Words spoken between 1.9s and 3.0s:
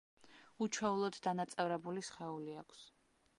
სხეული აქვს.